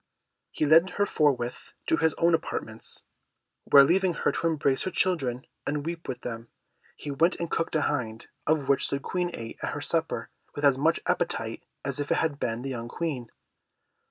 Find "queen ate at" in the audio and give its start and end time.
8.99-9.73